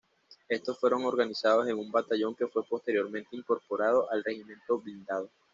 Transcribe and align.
Estos 0.49 0.79
fueron 0.79 1.05
organizados 1.05 1.67
en 1.67 1.77
un 1.77 1.91
batallón 1.91 2.33
que 2.33 2.47
fue 2.47 2.63
posteriormente 2.65 3.35
incorporado 3.35 4.09
al 4.11 4.23
"Regimiento 4.23 4.79
Blindado". 4.79 5.29